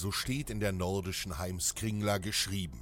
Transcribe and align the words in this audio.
So 0.00 0.12
steht 0.12 0.48
in 0.48 0.60
der 0.60 0.70
nordischen 0.70 1.38
Heimskringla 1.38 2.18
geschrieben. 2.18 2.78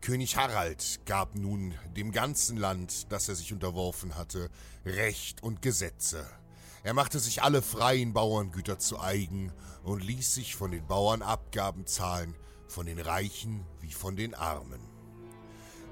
König 0.00 0.36
Harald 0.36 0.98
gab 1.06 1.36
nun 1.36 1.74
dem 1.96 2.10
ganzen 2.10 2.56
Land, 2.56 3.12
das 3.12 3.28
er 3.28 3.36
sich 3.36 3.52
unterworfen 3.52 4.16
hatte, 4.16 4.50
Recht 4.84 5.44
und 5.44 5.62
Gesetze. 5.62 6.26
Er 6.82 6.92
machte 6.92 7.20
sich 7.20 7.40
alle 7.44 7.62
freien 7.62 8.12
Bauerngüter 8.12 8.80
zu 8.80 8.98
eigen 8.98 9.52
und 9.84 10.02
ließ 10.02 10.34
sich 10.34 10.56
von 10.56 10.72
den 10.72 10.84
Bauern 10.88 11.22
Abgaben 11.22 11.86
zahlen, 11.86 12.34
von 12.66 12.86
den 12.86 12.98
Reichen 12.98 13.64
wie 13.80 13.92
von 13.92 14.16
den 14.16 14.34
Armen. 14.34 14.80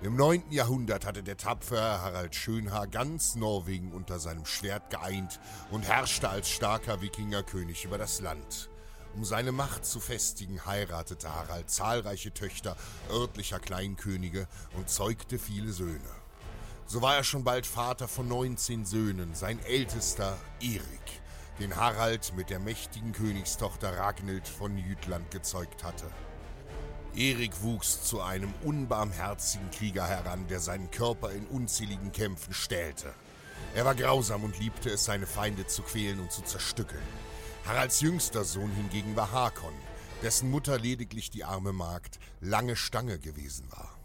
Im 0.02 0.16
9. 0.16 0.50
Jahrhundert 0.50 1.06
hatte 1.06 1.22
der 1.22 1.36
tapfere 1.36 2.02
Harald 2.02 2.34
Schönhaar 2.34 2.88
ganz 2.88 3.36
Norwegen 3.36 3.92
unter 3.92 4.18
seinem 4.18 4.44
Schwert 4.44 4.90
geeint 4.90 5.38
und 5.70 5.86
herrschte 5.86 6.28
als 6.28 6.50
starker 6.50 7.00
Wikingerkönig 7.00 7.84
über 7.84 7.96
das 7.96 8.20
Land. 8.20 8.70
Um 9.16 9.24
seine 9.24 9.52
Macht 9.52 9.86
zu 9.86 10.00
festigen, 10.00 10.66
heiratete 10.66 11.32
Harald 11.32 11.70
zahlreiche 11.70 12.34
Töchter 12.34 12.76
örtlicher 13.10 13.60
Kleinkönige 13.60 14.48
und 14.76 14.90
zeugte 14.90 15.38
viele 15.38 15.72
Söhne. 15.72 16.00
So 16.86 17.00
war 17.00 17.16
er 17.16 17.24
schon 17.24 17.44
bald 17.44 17.66
Vater 17.66 18.08
von 18.08 18.26
19 18.26 18.84
Söhnen, 18.84 19.34
sein 19.34 19.58
ältester 19.64 20.36
Erik, 20.60 21.20
den 21.60 21.76
Harald 21.76 22.34
mit 22.36 22.50
der 22.50 22.58
mächtigen 22.58 23.12
Königstochter 23.12 23.96
Ragnhild 23.96 24.48
von 24.48 24.76
Jütland 24.76 25.30
gezeugt 25.30 25.84
hatte. 25.84 26.10
Erik 27.14 27.62
wuchs 27.62 28.02
zu 28.02 28.20
einem 28.20 28.52
unbarmherzigen 28.64 29.70
Krieger 29.70 30.06
heran, 30.08 30.48
der 30.48 30.58
seinen 30.58 30.90
Körper 30.90 31.30
in 31.30 31.46
unzähligen 31.46 32.10
Kämpfen 32.10 32.52
stählte. 32.52 33.14
Er 33.76 33.84
war 33.84 33.94
grausam 33.94 34.42
und 34.42 34.58
liebte 34.58 34.90
es, 34.90 35.04
seine 35.04 35.26
Feinde 35.26 35.66
zu 35.68 35.82
quälen 35.82 36.18
und 36.18 36.32
zu 36.32 36.42
zerstückeln. 36.42 37.02
Haralds 37.66 38.02
jüngster 38.02 38.44
Sohn 38.44 38.70
hingegen 38.72 39.16
war 39.16 39.32
Hakon, 39.32 39.72
dessen 40.22 40.50
Mutter 40.50 40.78
lediglich 40.78 41.30
die 41.30 41.44
arme 41.44 41.72
Magd 41.72 42.18
lange 42.42 42.76
Stange 42.76 43.18
gewesen 43.18 43.64
war. 43.70 43.96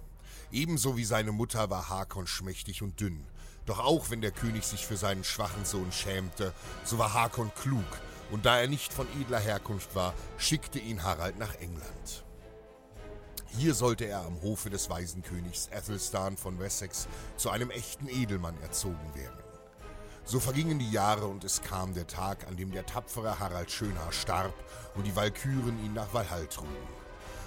Ebenso 0.49 0.95
wie 0.95 1.03
seine 1.03 1.33
Mutter 1.33 1.69
war 1.69 1.89
Hakon 1.89 2.25
schmächtig 2.25 2.81
und 2.81 3.01
dünn. 3.01 3.25
Doch 3.65 3.79
auch 3.79 4.09
wenn 4.09 4.21
der 4.21 4.31
König 4.31 4.65
sich 4.65 4.87
für 4.87 4.95
seinen 4.95 5.25
schwachen 5.25 5.65
Sohn 5.65 5.91
schämte, 5.91 6.53
so 6.85 6.99
war 6.99 7.13
Hakon 7.13 7.51
klug, 7.53 7.85
und 8.31 8.45
da 8.45 8.59
er 8.59 8.67
nicht 8.67 8.93
von 8.93 9.07
edler 9.19 9.39
Herkunft 9.39 9.93
war, 9.93 10.13
schickte 10.37 10.79
ihn 10.79 11.03
Harald 11.03 11.37
nach 11.37 11.55
England. 11.55 12.23
Hier 13.57 13.73
sollte 13.73 14.05
er 14.05 14.25
am 14.25 14.41
Hofe 14.41 14.69
des 14.69 14.89
Waisenkönigs 14.89 15.69
Athelstan 15.69 16.37
von 16.37 16.59
Wessex 16.59 17.09
zu 17.35 17.49
einem 17.49 17.71
echten 17.71 18.07
Edelmann 18.07 18.59
erzogen 18.61 19.15
werden. 19.15 19.48
So 20.29 20.39
vergingen 20.39 20.77
die 20.77 20.91
Jahre 20.91 21.25
und 21.25 21.43
es 21.43 21.63
kam 21.63 21.95
der 21.95 22.05
Tag, 22.05 22.45
an 22.47 22.55
dem 22.55 22.71
der 22.71 22.85
tapfere 22.85 23.39
Harald 23.39 23.71
Schönhaar 23.71 24.11
starb 24.11 24.53
und 24.93 25.07
die 25.07 25.15
Walküren 25.15 25.83
ihn 25.83 25.95
nach 25.95 26.13
Valhall 26.13 26.45
trugen. 26.45 26.87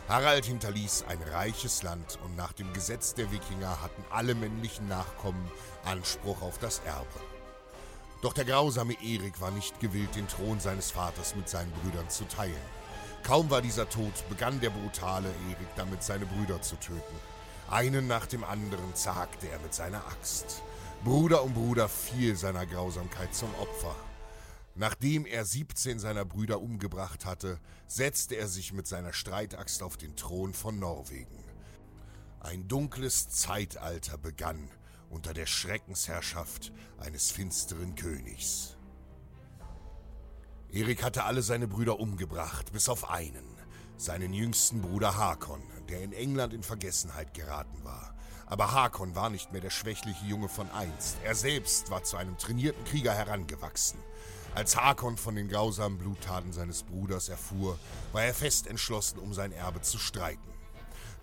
Harald 0.09 0.47
hinterließ 0.47 1.05
ein 1.07 1.23
reiches 1.33 1.85
Land 1.85 2.19
und 2.25 2.35
nach 2.35 2.53
dem 2.53 2.73
Gesetz 2.73 3.15
der 3.15 3.31
Wikinger 3.31 3.81
hatten 3.81 4.05
alle 4.11 4.35
männlichen 4.35 4.89
Nachkommen 4.89 5.49
Anspruch 5.85 6.43
auf 6.43 6.59
das 6.59 6.81
Erbe. 6.81 7.07
Doch 8.21 8.33
der 8.33 8.47
grausame 8.47 8.95
Erik 9.01 9.41
war 9.41 9.53
nicht 9.53 9.79
gewillt, 9.79 10.17
den 10.17 10.27
Thron 10.27 10.59
seines 10.59 10.91
Vaters 10.91 11.37
mit 11.37 11.49
seinen 11.49 11.71
Brüdern 11.71 12.11
zu 12.11 12.25
teilen. 12.25 12.57
Kaum 13.23 13.49
war 13.49 13.63
dieser 13.63 13.89
tot, 13.89 14.29
begann 14.29 14.61
der 14.61 14.71
brutale 14.71 15.29
Erik 15.49 15.69
damit, 15.77 16.03
seine 16.03 16.27
Brüder 16.27 16.61
zu 16.61 16.75
töten. 16.75 17.17
Einen 17.71 18.09
nach 18.09 18.27
dem 18.27 18.43
anderen 18.43 18.93
zerhackte 18.97 19.49
er 19.49 19.61
mit 19.61 19.73
seiner 19.73 20.05
Axt. 20.09 20.63
Bruder 21.05 21.43
um 21.43 21.53
Bruder 21.53 21.89
fiel 21.89 22.37
seiner 22.37 22.65
Grausamkeit 22.65 23.35
zum 23.35 23.53
Opfer. 23.57 23.97
Nachdem 24.77 25.27
er 25.27 25.45
17 25.45 25.99
seiner 25.99 26.25
Brüder 26.25 26.61
umgebracht 26.63 27.27
hatte, 27.27 27.59
setzte 27.89 28.37
er 28.37 28.47
sich 28.47 28.73
mit 28.73 28.87
seiner 28.87 29.13
Streitaxt 29.13 29.83
auf 29.83 29.97
den 29.97 30.15
Thron 30.15 30.55
von 30.55 30.79
Norwegen. 30.79 31.43
Ein 32.39 32.69
dunkles 32.69 33.29
Zeitalter 33.29 34.17
begann 34.17 34.71
unter 35.11 35.35
der 35.35 35.47
Schreckensherrschaft 35.47 36.73
eines 36.99 37.33
finsteren 37.33 37.97
Königs. 37.97 38.77
Erik 40.71 41.03
hatte 41.03 41.25
alle 41.25 41.43
seine 41.43 41.67
Brüder 41.67 41.99
umgebracht, 41.99 42.73
bis 42.73 42.89
auf 42.89 43.11
einen, 43.11 43.59
seinen 43.97 44.33
jüngsten 44.33 44.81
Bruder 44.81 45.17
Hakon, 45.17 45.65
der 45.89 46.03
in 46.03 46.13
England 46.13 46.55
in 46.55 46.63
Vergessenheit 46.63 47.35
geraten 47.35 47.83
war. 47.83 48.15
Aber 48.47 48.73
Hakon 48.73 49.15
war 49.15 49.31
nicht 49.31 49.53
mehr 49.53 49.61
der 49.61 49.71
schwächliche 49.71 50.25
Junge 50.27 50.49
von 50.49 50.71
einst. 50.71 51.17
Er 51.25 51.35
selbst 51.35 51.91
war 51.91 52.03
zu 52.03 52.17
einem 52.17 52.37
trainierten 52.39 52.85
Krieger 52.85 53.15
herangewachsen. 53.15 53.99
Als 54.55 54.77
Hakon 54.77 55.17
von 55.17 55.35
den 55.35 55.49
grausamen 55.49 55.99
Bluttaten 55.99 56.53
seines 56.53 56.83
Bruders 56.83 57.29
erfuhr, 57.29 57.79
war 58.13 58.23
er 58.23 58.35
fest 58.35 58.67
entschlossen, 58.67 59.19
um 59.19 59.33
sein 59.33 59.53
Erbe 59.53 59.81
zu 59.81 59.99
streiten. 59.99 60.53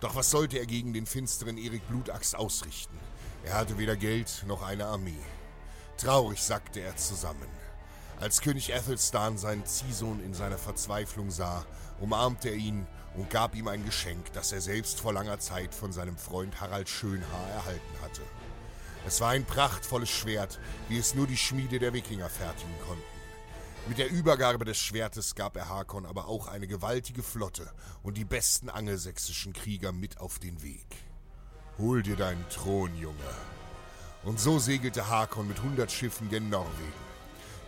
Doch 0.00 0.16
was 0.16 0.30
sollte 0.30 0.58
er 0.58 0.66
gegen 0.66 0.92
den 0.92 1.06
finsteren 1.06 1.58
Erik 1.58 1.86
Blutachs 1.88 2.34
ausrichten? 2.34 2.98
Er 3.44 3.54
hatte 3.54 3.78
weder 3.78 3.96
Geld 3.96 4.44
noch 4.46 4.62
eine 4.62 4.86
Armee. 4.86 5.22
Traurig 5.96 6.42
sackte 6.42 6.80
er 6.80 6.96
zusammen. 6.96 7.59
Als 8.20 8.42
König 8.42 8.74
Athelstan 8.74 9.38
seinen 9.38 9.64
Ziehsohn 9.64 10.22
in 10.22 10.34
seiner 10.34 10.58
Verzweiflung 10.58 11.30
sah, 11.30 11.64
umarmte 12.00 12.50
er 12.50 12.54
ihn 12.54 12.86
und 13.14 13.30
gab 13.30 13.56
ihm 13.56 13.66
ein 13.66 13.82
Geschenk, 13.86 14.30
das 14.34 14.52
er 14.52 14.60
selbst 14.60 15.00
vor 15.00 15.14
langer 15.14 15.38
Zeit 15.38 15.74
von 15.74 15.90
seinem 15.90 16.18
Freund 16.18 16.60
Harald 16.60 16.90
Schönhaar 16.90 17.48
erhalten 17.48 18.02
hatte. 18.02 18.20
Es 19.06 19.22
war 19.22 19.30
ein 19.30 19.46
prachtvolles 19.46 20.10
Schwert, 20.10 20.60
wie 20.90 20.98
es 20.98 21.14
nur 21.14 21.26
die 21.26 21.38
Schmiede 21.38 21.78
der 21.78 21.94
Wikinger 21.94 22.28
fertigen 22.28 22.74
konnten. 22.86 23.02
Mit 23.88 23.96
der 23.96 24.10
Übergabe 24.10 24.66
des 24.66 24.76
Schwertes 24.76 25.34
gab 25.34 25.56
er 25.56 25.70
Hakon 25.70 26.04
aber 26.04 26.28
auch 26.28 26.46
eine 26.46 26.66
gewaltige 26.66 27.22
Flotte 27.22 27.72
und 28.02 28.18
die 28.18 28.26
besten 28.26 28.68
angelsächsischen 28.68 29.54
Krieger 29.54 29.92
mit 29.92 30.20
auf 30.20 30.38
den 30.38 30.62
Weg. 30.62 30.86
Hol 31.78 32.02
dir 32.02 32.16
deinen 32.16 32.46
Thron, 32.50 32.94
Junge. 32.98 33.16
Und 34.24 34.38
so 34.38 34.58
segelte 34.58 35.08
Hakon 35.08 35.48
mit 35.48 35.62
hundert 35.62 35.90
Schiffen 35.90 36.28
gen 36.28 36.50
Norwegen. 36.50 37.09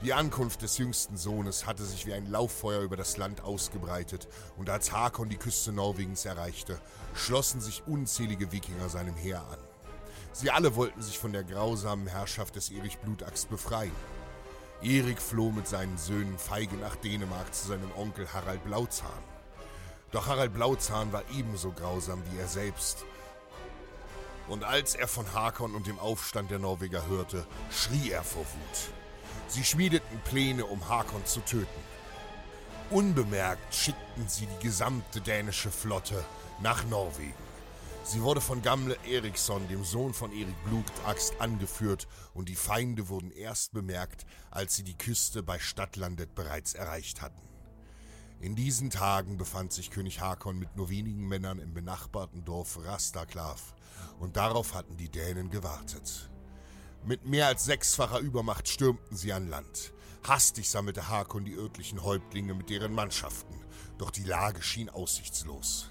Die 0.04 0.12
Ankunft 0.12 0.62
des 0.62 0.78
jüngsten 0.78 1.16
Sohnes 1.16 1.64
hatte 1.64 1.84
sich 1.84 2.06
wie 2.06 2.12
ein 2.12 2.26
Lauffeuer 2.26 2.80
über 2.80 2.96
das 2.96 3.18
Land 3.18 3.42
ausgebreitet, 3.42 4.26
und 4.56 4.68
als 4.68 4.90
Hakon 4.90 5.28
die 5.28 5.36
Küste 5.36 5.70
Norwegens 5.70 6.24
erreichte, 6.24 6.80
schlossen 7.14 7.60
sich 7.60 7.84
unzählige 7.86 8.50
Wikinger 8.50 8.88
seinem 8.88 9.14
Heer 9.14 9.42
an. 9.42 9.60
Sie 10.32 10.50
alle 10.50 10.74
wollten 10.74 11.02
sich 11.02 11.20
von 11.20 11.32
der 11.32 11.44
grausamen 11.44 12.08
Herrschaft 12.08 12.56
des 12.56 12.70
Erich 12.72 12.98
Blutachs 12.98 13.46
befreien. 13.46 13.94
Erik 14.82 15.22
floh 15.22 15.52
mit 15.52 15.68
seinen 15.68 15.96
Söhnen 15.96 16.36
feige 16.36 16.74
nach 16.76 16.96
Dänemark 16.96 17.54
zu 17.54 17.68
seinem 17.68 17.92
Onkel 17.96 18.32
Harald 18.32 18.64
Blauzahn. 18.64 19.22
Doch 20.10 20.26
Harald 20.26 20.52
Blauzahn 20.52 21.12
war 21.12 21.22
ebenso 21.32 21.70
grausam 21.70 22.20
wie 22.32 22.40
er 22.40 22.48
selbst. 22.48 23.04
Und 24.48 24.64
als 24.64 24.96
er 24.96 25.06
von 25.06 25.32
Hakon 25.32 25.76
und 25.76 25.86
dem 25.86 26.00
Aufstand 26.00 26.50
der 26.50 26.58
Norweger 26.58 27.06
hörte, 27.06 27.46
schrie 27.70 28.10
er 28.10 28.24
vor 28.24 28.42
Wut. 28.42 29.01
Sie 29.48 29.64
schmiedeten 29.64 30.20
Pläne, 30.24 30.64
um 30.64 30.88
Hakon 30.88 31.24
zu 31.26 31.40
töten. 31.40 31.66
Unbemerkt 32.90 33.74
schickten 33.74 34.28
sie 34.28 34.46
die 34.46 34.62
gesamte 34.62 35.20
dänische 35.20 35.70
Flotte 35.70 36.24
nach 36.60 36.84
Norwegen. 36.84 37.34
Sie 38.04 38.22
wurde 38.22 38.40
von 38.40 38.62
Gamle 38.62 38.96
Eriksson, 39.08 39.68
dem 39.68 39.84
Sohn 39.84 40.12
von 40.12 40.32
Erik 40.32 40.56
Blutaxt, 40.64 41.40
angeführt 41.40 42.08
und 42.34 42.48
die 42.48 42.56
Feinde 42.56 43.08
wurden 43.08 43.30
erst 43.30 43.72
bemerkt, 43.72 44.26
als 44.50 44.74
sie 44.74 44.82
die 44.82 44.98
Küste 44.98 45.42
bei 45.42 45.58
Stadtlandet 45.60 46.34
bereits 46.34 46.74
erreicht 46.74 47.22
hatten. 47.22 47.40
In 48.40 48.56
diesen 48.56 48.90
Tagen 48.90 49.38
befand 49.38 49.72
sich 49.72 49.90
König 49.90 50.20
Hakon 50.20 50.58
mit 50.58 50.74
nur 50.74 50.90
wenigen 50.90 51.28
Männern 51.28 51.60
im 51.60 51.74
benachbarten 51.74 52.44
Dorf 52.44 52.76
Rastaklav 52.84 53.72
und 54.18 54.36
darauf 54.36 54.74
hatten 54.74 54.96
die 54.96 55.08
Dänen 55.08 55.48
gewartet. 55.48 56.28
Mit 57.04 57.26
mehr 57.26 57.48
als 57.48 57.64
sechsfacher 57.64 58.20
Übermacht 58.20 58.68
stürmten 58.68 59.16
sie 59.16 59.32
an 59.32 59.48
Land. 59.48 59.92
Hastig 60.22 60.70
sammelte 60.70 61.08
Hakon 61.08 61.44
die 61.44 61.56
örtlichen 61.56 62.04
Häuptlinge 62.04 62.54
mit 62.54 62.70
deren 62.70 62.94
Mannschaften, 62.94 63.54
doch 63.98 64.12
die 64.12 64.22
Lage 64.22 64.62
schien 64.62 64.88
aussichtslos. 64.88 65.90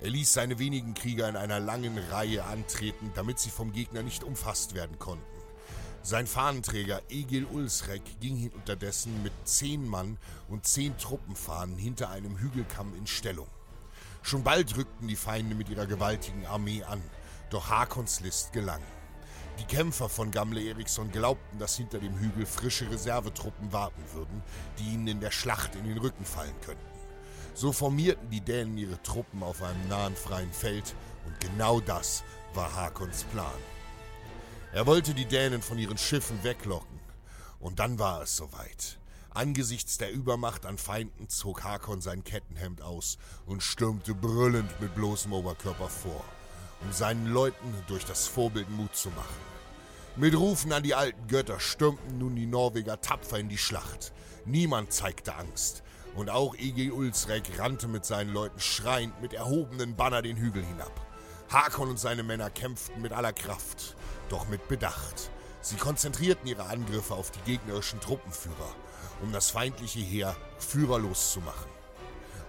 Er 0.00 0.10
ließ 0.10 0.32
seine 0.32 0.58
wenigen 0.58 0.94
Krieger 0.94 1.28
in 1.28 1.36
einer 1.36 1.60
langen 1.60 1.96
Reihe 1.98 2.42
antreten, 2.44 3.12
damit 3.14 3.38
sie 3.38 3.50
vom 3.50 3.72
Gegner 3.72 4.02
nicht 4.02 4.24
umfasst 4.24 4.74
werden 4.74 4.98
konnten. 4.98 5.24
Sein 6.02 6.26
Fahnenträger 6.26 7.00
Egil 7.10 7.44
Ulsrek 7.44 8.02
ging 8.20 8.50
unterdessen 8.50 9.22
mit 9.22 9.32
zehn 9.44 9.86
Mann 9.86 10.18
und 10.48 10.66
zehn 10.66 10.98
Truppenfahnen 10.98 11.78
hinter 11.78 12.10
einem 12.10 12.38
Hügelkamm 12.38 12.92
in 12.96 13.06
Stellung. 13.06 13.48
Schon 14.22 14.42
bald 14.42 14.76
rückten 14.76 15.06
die 15.06 15.14
Feinde 15.14 15.54
mit 15.54 15.68
ihrer 15.68 15.86
gewaltigen 15.86 16.44
Armee 16.44 16.82
an, 16.82 17.00
doch 17.50 17.70
Hakons 17.70 18.18
List 18.18 18.52
gelang. 18.52 18.82
Die 19.58 19.64
Kämpfer 19.64 20.08
von 20.08 20.30
Gamle 20.30 20.62
Eriksson 20.62 21.10
glaubten, 21.10 21.58
dass 21.58 21.76
hinter 21.76 21.98
dem 21.98 22.18
Hügel 22.18 22.44
frische 22.44 22.90
Reservetruppen 22.90 23.72
warten 23.72 24.02
würden, 24.12 24.42
die 24.78 24.94
ihnen 24.94 25.06
in 25.06 25.20
der 25.20 25.30
Schlacht 25.30 25.74
in 25.76 25.84
den 25.84 25.98
Rücken 25.98 26.24
fallen 26.24 26.60
könnten. 26.64 26.82
So 27.54 27.70
formierten 27.70 28.28
die 28.30 28.40
Dänen 28.40 28.76
ihre 28.76 29.00
Truppen 29.02 29.42
auf 29.42 29.62
einem 29.62 29.88
nahen 29.88 30.16
freien 30.16 30.52
Feld 30.52 30.94
und 31.24 31.38
genau 31.40 31.80
das 31.80 32.24
war 32.52 32.74
Hakons 32.74 33.24
Plan. 33.24 33.46
Er 34.72 34.86
wollte 34.86 35.14
die 35.14 35.24
Dänen 35.24 35.62
von 35.62 35.78
ihren 35.78 35.98
Schiffen 35.98 36.42
weglocken. 36.42 36.98
Und 37.60 37.78
dann 37.78 37.98
war 38.00 38.22
es 38.22 38.36
soweit. 38.36 38.98
Angesichts 39.30 39.98
der 39.98 40.12
Übermacht 40.12 40.66
an 40.66 40.78
Feinden 40.78 41.28
zog 41.28 41.62
Hakon 41.62 42.00
sein 42.00 42.24
Kettenhemd 42.24 42.82
aus 42.82 43.18
und 43.46 43.62
stürmte 43.62 44.14
brüllend 44.14 44.80
mit 44.80 44.94
bloßem 44.94 45.32
Oberkörper 45.32 45.88
vor, 45.88 46.24
um 46.80 46.92
seinen 46.92 47.26
Leuten 47.26 47.74
durch 47.86 48.04
das 48.04 48.26
Vorbild 48.26 48.68
Mut 48.70 48.94
zu 48.94 49.10
machen. 49.10 49.54
Mit 50.16 50.36
Rufen 50.36 50.72
an 50.72 50.82
die 50.82 50.94
alten 50.94 51.26
Götter 51.26 51.58
stürmten 51.58 52.18
nun 52.18 52.36
die 52.36 52.46
Norweger 52.46 53.00
tapfer 53.00 53.38
in 53.38 53.48
die 53.48 53.58
Schlacht. 53.58 54.12
Niemand 54.44 54.92
zeigte 54.92 55.34
Angst. 55.34 55.82
Und 56.14 56.30
auch 56.30 56.54
Egil 56.54 56.92
Ulsrek 56.92 57.58
rannte 57.58 57.88
mit 57.88 58.04
seinen 58.04 58.32
Leuten 58.32 58.60
schreiend 58.60 59.20
mit 59.20 59.32
erhobenen 59.32 59.96
Banner 59.96 60.22
den 60.22 60.36
Hügel 60.36 60.64
hinab. 60.64 60.92
Hakon 61.48 61.90
und 61.90 61.98
seine 61.98 62.22
Männer 62.22 62.50
kämpften 62.50 63.02
mit 63.02 63.12
aller 63.12 63.32
Kraft, 63.32 63.96
doch 64.28 64.46
mit 64.48 64.68
Bedacht. 64.68 65.30
Sie 65.60 65.76
konzentrierten 65.76 66.46
ihre 66.46 66.66
Angriffe 66.66 67.14
auf 67.14 67.30
die 67.30 67.52
gegnerischen 67.52 68.00
Truppenführer, 68.00 68.74
um 69.22 69.32
das 69.32 69.50
feindliche 69.50 70.00
Heer 70.00 70.36
führerlos 70.58 71.32
zu 71.32 71.40
machen. 71.40 71.70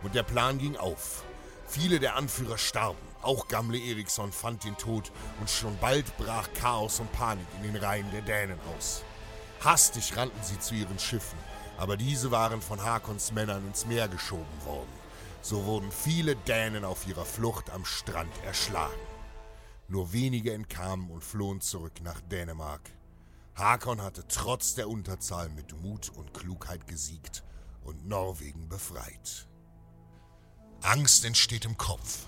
Und 0.04 0.14
der 0.14 0.24
Plan 0.24 0.58
ging 0.60 0.78
auf. 0.78 1.24
Viele 1.68 2.00
der 2.00 2.16
Anführer 2.16 2.58
starben, 2.58 2.98
auch 3.22 3.48
Gamle 3.48 3.80
Eriksson 3.80 4.32
fand 4.32 4.64
den 4.64 4.78
Tod 4.78 5.12
und 5.40 5.50
schon 5.50 5.78
bald 5.80 6.16
brach 6.18 6.48
Chaos 6.54 7.00
und 7.00 7.12
Panik 7.12 7.48
in 7.58 7.64
den 7.74 7.84
Reihen 7.84 8.10
der 8.12 8.22
Dänen 8.22 8.60
aus. 8.78 9.04
Hastig 9.62 10.16
rannten 10.16 10.44
sie 10.44 10.60
zu 10.60 10.76
ihren 10.76 11.00
Schiffen, 11.00 11.40
aber 11.78 11.98
diese 11.98 12.30
waren 12.30 12.62
von 12.62 12.84
Hakons 12.84 13.32
Männern 13.32 13.66
ins 13.68 13.86
Meer 13.88 14.08
geschoben 14.08 14.66
worden. 14.66 14.94
So 15.42 15.66
wurden 15.66 15.92
viele 15.92 16.36
Dänen 16.36 16.86
auf 16.86 17.08
ihrer 17.08 17.26
Flucht 17.26 17.70
am 17.72 17.84
Strand 17.84 18.32
erschlagen. 18.46 18.94
Nur 19.88 20.14
wenige 20.14 20.54
entkamen 20.54 21.10
und 21.10 21.24
flohen 21.24 21.62
zurück 21.62 22.02
nach 22.04 22.22
Dänemark. 22.22 22.82
Hakon 23.56 24.02
hatte 24.02 24.28
trotz 24.28 24.76
der 24.76 24.90
Unterzahl 24.90 25.50
mit 25.50 25.80
Mut 25.82 26.12
und 26.16 26.34
Klugheit 26.34 26.88
gesiegt 26.88 27.44
und 27.84 28.08
Norwegen 28.08 28.68
befreit. 28.70 29.48
Angst 30.86 31.26
entsteht 31.26 31.66
im 31.66 31.76
Kopf, 31.78 32.28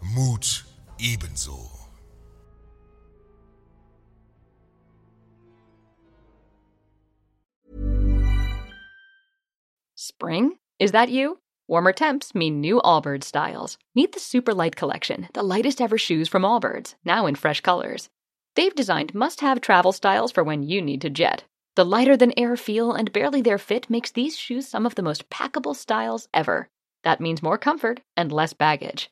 Mut 0.00 0.64
ebenso. 0.98 1.68
Spring? 9.94 10.56
Is 10.78 10.92
that 10.92 11.10
you? 11.10 11.38
Warmer 11.68 11.92
temps 11.92 12.34
mean 12.34 12.62
new 12.62 12.80
Allbirds 12.80 13.24
styles. 13.24 13.76
Meet 13.94 14.12
the 14.12 14.20
Super 14.20 14.54
Light 14.54 14.74
Collection, 14.74 15.28
the 15.34 15.42
lightest 15.42 15.82
ever 15.82 15.98
shoes 15.98 16.28
from 16.28 16.44
Allbirds, 16.44 16.94
now 17.04 17.26
in 17.26 17.34
fresh 17.34 17.60
colors. 17.60 18.08
They've 18.54 18.74
designed 18.74 19.14
must 19.14 19.42
have 19.42 19.60
travel 19.60 19.92
styles 19.92 20.32
for 20.32 20.42
when 20.42 20.62
you 20.62 20.80
need 20.80 21.02
to 21.02 21.10
jet. 21.10 21.44
The 21.76 21.84
lighter 21.84 22.16
than 22.16 22.32
air 22.38 22.56
feel 22.56 22.92
and 22.92 23.12
barely 23.12 23.42
there 23.42 23.58
fit 23.58 23.90
makes 23.90 24.10
these 24.10 24.38
shoes 24.38 24.66
some 24.66 24.86
of 24.86 24.94
the 24.94 25.02
most 25.02 25.28
packable 25.28 25.76
styles 25.76 26.26
ever. 26.32 26.70
That 27.04 27.20
means 27.20 27.42
more 27.42 27.58
comfort 27.58 28.00
and 28.16 28.30
less 28.30 28.52
baggage. 28.52 29.10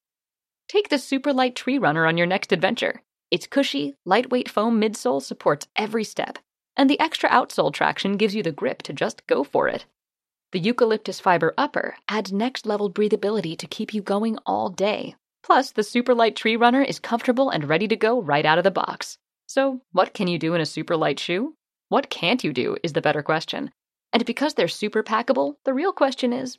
Take 0.69 0.89
the 0.89 0.99
super 0.99 1.33
light 1.33 1.57
tree 1.57 1.79
runner 1.79 2.07
on 2.07 2.19
your 2.19 2.27
next 2.27 2.53
adventure. 2.53 3.03
Its 3.31 3.47
cushy, 3.47 3.95
lightweight 4.05 4.49
foam 4.49 4.81
midsole 4.81 5.23
supports 5.23 5.67
every 5.77 6.05
step, 6.05 6.39
and 6.77 6.89
the 6.89 7.01
extra 7.01 7.29
outsole 7.31 7.73
traction 7.73 8.17
gives 8.17 8.35
you 8.35 8.43
the 8.43 8.53
grip 8.53 8.83
to 8.83 8.93
just 8.93 9.27
go 9.27 9.45
for 9.45 9.69
it. 9.69 9.87
The 10.53 10.59
eucalyptus 10.59 11.21
fiber 11.21 11.53
upper 11.59 11.97
adds 12.09 12.33
next 12.33 12.65
level 12.65 12.91
breathability 12.91 13.57
to 13.59 13.67
keep 13.67 13.93
you 13.93 14.01
going 14.01 14.39
all 14.47 14.71
day. 14.71 15.15
Plus, 15.43 15.73
the 15.73 15.83
super 15.83 16.15
light 16.15 16.37
tree 16.37 16.57
runner 16.57 16.83
is 16.83 16.99
comfortable 16.99 17.51
and 17.51 17.69
ready 17.69 17.87
to 17.89 17.97
go 17.97 18.21
right 18.21 18.47
out 18.47 18.59
of 18.59 18.65
the 18.65 18.71
box. 18.71 19.19
So, 19.47 19.83
what 19.93 20.15
can 20.15 20.29
you 20.29 20.39
do 20.39 20.55
in 20.55 20.61
a 20.61 20.67
super 20.67 20.97
light 20.97 21.19
shoe? 21.19 21.55
What 21.89 22.11
can't 22.11 22.45
you 22.45 22.53
do 22.53 22.77
is 22.83 22.93
the 22.93 23.01
better 23.01 23.23
question. 23.23 23.71
And 24.13 24.25
because 24.25 24.55
they're 24.55 24.69
super 24.69 25.03
packable, 25.03 25.55
the 25.65 25.75
real 25.75 25.93
question 25.93 26.33
is 26.33 26.59